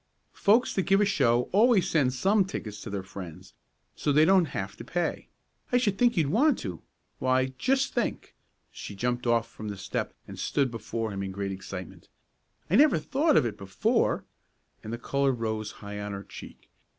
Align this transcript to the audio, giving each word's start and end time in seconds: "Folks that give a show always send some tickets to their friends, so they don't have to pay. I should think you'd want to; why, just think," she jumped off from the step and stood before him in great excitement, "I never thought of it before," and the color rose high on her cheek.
"Folks 0.33 0.73
that 0.73 0.81
give 0.87 0.99
a 0.99 1.05
show 1.05 1.43
always 1.51 1.87
send 1.87 2.11
some 2.11 2.43
tickets 2.43 2.81
to 2.81 2.89
their 2.89 3.03
friends, 3.03 3.53
so 3.95 4.11
they 4.11 4.25
don't 4.25 4.45
have 4.45 4.75
to 4.77 4.83
pay. 4.83 5.27
I 5.71 5.77
should 5.77 5.99
think 5.99 6.17
you'd 6.17 6.25
want 6.31 6.57
to; 6.57 6.81
why, 7.19 7.53
just 7.59 7.93
think," 7.93 8.33
she 8.71 8.95
jumped 8.95 9.27
off 9.27 9.47
from 9.47 9.67
the 9.67 9.77
step 9.77 10.15
and 10.27 10.39
stood 10.39 10.71
before 10.71 11.11
him 11.13 11.21
in 11.21 11.29
great 11.31 11.51
excitement, 11.51 12.09
"I 12.67 12.77
never 12.77 12.97
thought 12.97 13.37
of 13.37 13.45
it 13.45 13.59
before," 13.59 14.25
and 14.83 14.91
the 14.91 14.97
color 14.97 15.31
rose 15.33 15.69
high 15.85 15.99
on 15.99 16.13
her 16.13 16.23
cheek. 16.23 16.71